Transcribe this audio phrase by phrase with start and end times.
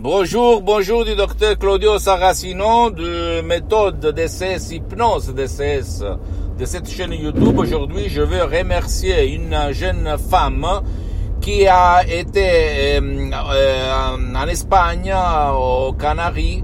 [0.00, 6.04] Bonjour, bonjour du docteur Claudio Saracino de méthode DCS Hypnose DCS
[6.56, 7.58] de cette chaîne YouTube.
[7.58, 10.64] Aujourd'hui, je veux remercier une jeune femme
[11.40, 15.12] qui a été euh, euh, en Espagne,
[15.58, 16.62] aux Canaries,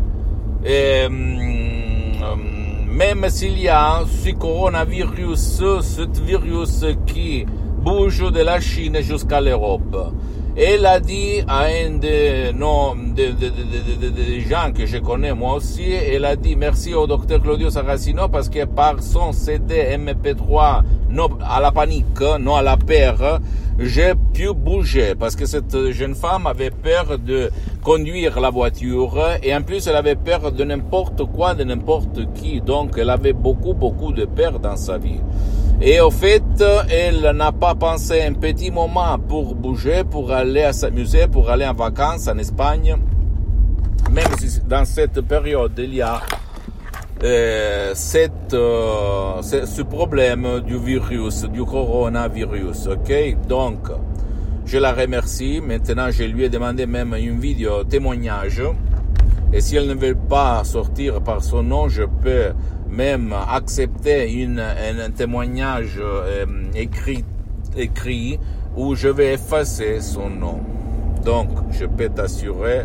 [0.65, 7.45] euh, même s'il y a ce coronavirus, ce virus qui
[7.83, 10.13] bouge de la Chine jusqu'à l'Europe.
[10.57, 15.55] Elle a dit à un de nos de, de, de, gens que je connais moi
[15.55, 20.83] aussi, elle a dit merci au docteur Claudio Saracino parce que par son CD MP3
[21.11, 23.41] non à la panique, non à la peur,
[23.81, 27.51] j'ai pu bouger parce que cette jeune femme avait peur de
[27.83, 32.61] conduire la voiture et en plus elle avait peur de n'importe quoi, de n'importe qui.
[32.61, 35.19] Donc elle avait beaucoup beaucoup de peur dans sa vie.
[35.81, 36.43] Et au fait,
[36.89, 41.75] elle n'a pas pensé un petit moment pour bouger, pour aller s'amuser, pour aller en
[41.75, 42.97] vacances en Espagne.
[44.11, 46.21] Même si dans cette période, il y a
[47.23, 52.89] euh, cette, euh, ce problème du virus, du coronavirus.
[52.89, 53.13] Ok,
[53.49, 53.89] donc
[54.65, 55.61] je la remercie.
[55.61, 58.63] Maintenant, je lui ai demandé même une vidéo témoignage.
[59.55, 62.53] Et si elle ne veut pas sortir par son nom, je peux
[62.91, 67.25] même accepter une, un témoignage euh, écrit,
[67.77, 68.41] écrit
[68.77, 70.59] où je vais effacer son nom.
[71.25, 72.83] Donc, je peux t'assurer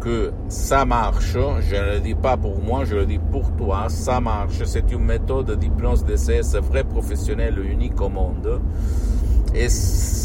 [0.00, 1.36] que ça marche.
[1.70, 3.86] Je ne le dis pas pour moi, je le dis pour toi.
[3.88, 4.64] Ça marche.
[4.64, 8.60] C'est une méthode d'hypnose DCS vrai professionnel unique au monde.
[9.54, 9.68] Et,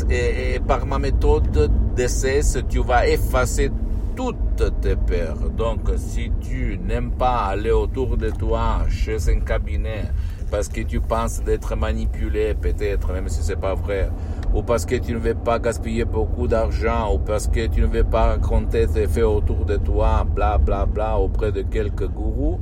[0.10, 3.70] et, par ma méthode DCS, tu vas effacer
[4.16, 5.50] toutes tes peurs.
[5.56, 10.12] Donc, si tu n'aimes pas aller autour de toi chez un cabinet
[10.50, 14.10] parce que tu penses d'être manipulé, peut-être, même si c'est pas vrai,
[14.54, 17.88] ou parce que tu ne veux pas gaspiller beaucoup d'argent, ou parce que tu ne
[17.88, 22.60] veux pas raconter tes faits autour de toi, bla bla bla, auprès de quelques gourous,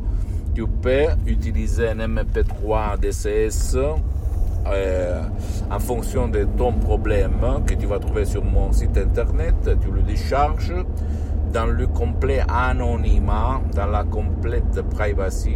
[0.53, 3.75] tu peux utiliser un MP3 DCS
[4.67, 5.23] euh,
[5.71, 10.01] en fonction de ton problème que tu vas trouver sur mon site internet, tu le
[10.01, 10.73] décharges
[11.51, 15.55] dans le complet anonymat, dans la complète privacy.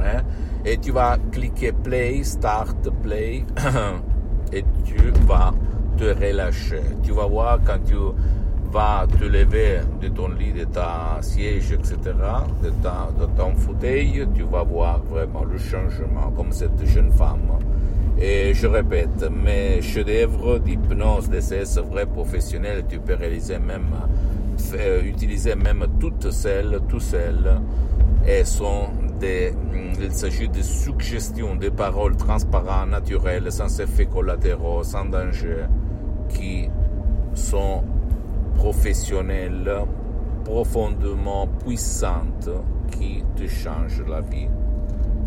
[0.00, 0.22] Hein,
[0.64, 3.44] et tu vas cliquer play, start, play,
[4.52, 5.54] et tu vas
[5.96, 6.82] te relâcher.
[7.02, 7.94] Tu vas voir quand tu
[8.70, 11.96] vas te lever de ton lit, de ta siège, etc.,
[12.62, 17.58] de, ta, de ton fauteuil, tu vas voir vraiment le changement, comme cette jeune femme.
[18.18, 23.94] Et je répète, mes chefs-d'œuvre d'hypnose, DCS vrais professionnels, tu peux réaliser même
[25.04, 27.60] utiliser même toutes celles, toutes celles,
[28.44, 28.88] sont
[29.20, 35.66] des, mm, il s'agit de suggestions, de paroles transparentes, naturelles, sans effets collatéraux, sans danger,
[36.28, 36.68] qui
[37.34, 37.84] sont
[38.56, 39.70] professionnelles,
[40.44, 42.50] profondément puissantes,
[42.90, 44.48] qui te changent la vie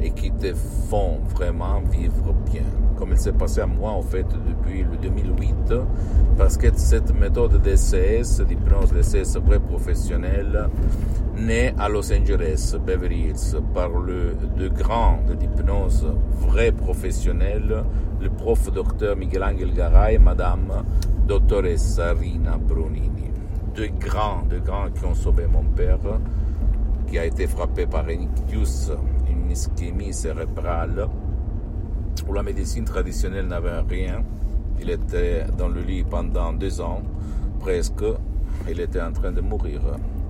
[0.02, 0.54] et qui te
[0.90, 2.64] font vraiment vivre bien.
[2.98, 5.74] Comme il s'est passé à moi, en fait, depuis le 2008,
[6.38, 10.70] parce que cette méthode DCS, d'hypnose DCS vrai professionnel,
[11.36, 16.06] naît à Los Angeles, Beverly Hills, par le, le grand d'hypnose
[16.40, 17.84] vrai professionnel,
[18.22, 20.84] le prof docteur Miguel Angel Garay et madame
[21.26, 23.32] doctoressa Rina Brunini.
[23.76, 26.00] Deux grands, deux grands qui ont sauvé mon père,
[27.08, 28.92] qui a été frappé par un ictus
[29.50, 31.08] ischémie cérébrale,
[32.28, 34.24] où la médecine traditionnelle n'avait rien.
[34.82, 37.02] Il était dans le lit pendant deux ans,
[37.60, 38.04] presque.
[38.70, 39.82] Il était en train de mourir.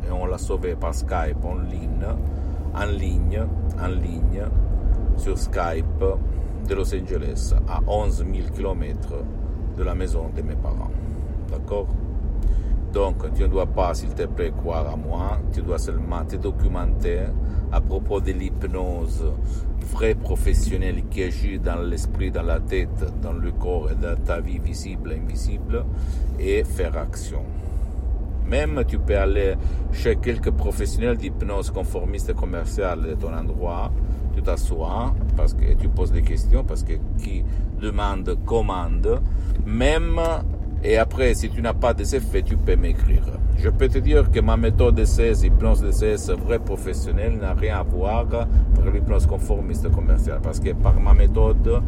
[0.07, 2.05] Et on l'a sauvé par Skype en ligne,
[2.73, 3.41] en ligne,
[3.81, 4.43] en ligne,
[5.17, 6.03] sur Skype
[6.67, 9.13] de Los Angeles, à 11 000 km
[9.77, 10.91] de la maison de mes parents.
[11.51, 11.87] D'accord?
[12.91, 15.39] Donc, tu ne dois pas, s'il te plaît, croire à moi.
[15.53, 17.19] Tu dois seulement te documenter
[17.71, 19.23] à propos de l'hypnose
[19.93, 24.39] vrai professionnel qui agit dans l'esprit, dans la tête, dans le corps et dans ta
[24.39, 25.85] vie visible et invisible
[26.39, 27.41] et faire action.
[28.47, 29.55] Même tu peux aller
[29.91, 33.91] chez quelques professionnels d'hypnose conformiste commerciale de ton endroit,
[34.35, 37.43] tu t'assois parce que tu poses des questions, parce que qui
[37.79, 39.21] demande commande.
[39.65, 40.19] Même
[40.83, 43.23] Et après, si tu n'as pas des effets, tu peux m'écrire.
[43.57, 47.83] Je peux te dire que ma méthode DCS, hypnose DCS vrai professionnel, n'a rien à
[47.83, 48.25] voir
[48.79, 50.39] avec l'hypnose conformiste commerciale.
[50.41, 51.81] Parce que par ma méthode,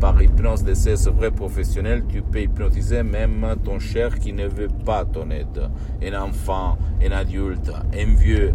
[0.00, 5.04] par hypnose DCS vrai professionnel, tu peux hypnotiser même ton cher qui ne veut pas
[5.04, 5.68] ton aide.
[6.00, 8.54] Un enfant, un adulte, un vieux,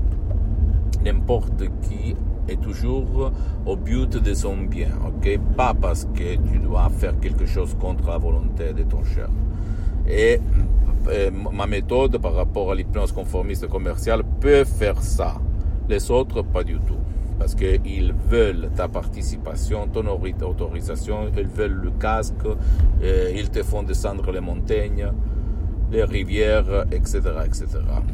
[1.03, 2.15] n'importe qui
[2.47, 3.31] est toujours
[3.65, 5.37] au but de son bien, ok?
[5.57, 9.27] Pas parce que tu dois faire quelque chose contre la volonté de ton cher.
[10.11, 10.39] Et
[11.07, 15.35] euh, ma méthode par rapport à l'hypnose conformiste commerciale peut faire ça.
[15.87, 16.99] Les autres, pas du tout.
[17.39, 22.45] Parce qu'ils veulent ta participation, ton autorisation, ils veulent le casque,
[23.01, 25.11] euh, ils te font descendre les montagnes,
[25.91, 27.65] les rivières, etc., etc.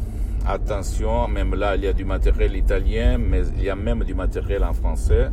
[0.45, 4.13] Attention, même là, il y a du matériel italien, mais il y a même du
[4.13, 5.29] matériel en français.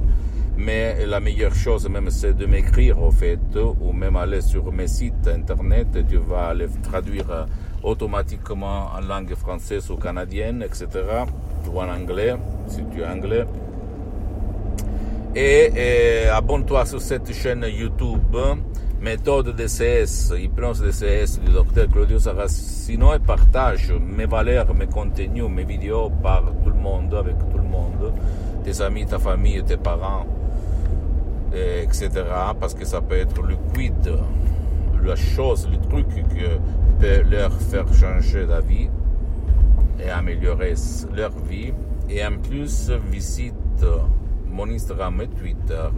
[0.57, 3.41] Mais la meilleure chose même, c'est de m'écrire, au fait,
[3.81, 7.47] ou même aller sur mes sites internet, tu vas les traduire
[7.83, 10.87] automatiquement en langue française ou canadienne, etc.,
[11.73, 12.35] ou en anglais,
[12.67, 13.47] si tu es anglais.
[15.35, 18.37] Et abonne-toi sur cette chaîne YouTube
[19.01, 25.65] méthode DCS, hypnose DCS du docteur Claudio Saracino et partage mes valeurs, mes contenus, mes
[25.65, 28.13] vidéos par tout le monde, avec tout le monde,
[28.63, 30.27] tes amis, ta famille, tes parents,
[31.53, 32.11] etc.
[32.61, 34.13] Parce que ça peut être le quid,
[35.03, 38.89] la chose, le truc qui peut leur faire changer la vie
[39.99, 40.75] et améliorer
[41.17, 41.73] leur vie.
[42.11, 43.55] Et en plus, visite
[44.51, 45.89] mon Instagram et Twitter,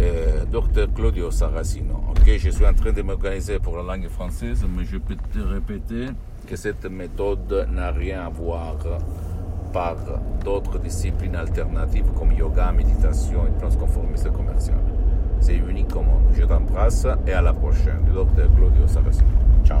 [0.00, 2.02] euh, Dr Claudio Saracino.
[2.10, 5.38] Ok, je suis en train de m'organiser pour la langue française, mais je peux te
[5.38, 6.06] répéter
[6.46, 8.76] que cette méthode n'a rien à voir
[9.72, 9.96] par
[10.44, 14.78] d'autres disciplines alternatives comme yoga, méditation et transconformisme commercial.
[15.40, 16.22] C'est unique au monde.
[16.32, 18.04] Je t'embrasse et à la prochaine.
[18.14, 19.28] Dr Claudio Saracino.
[19.64, 19.80] Ciao.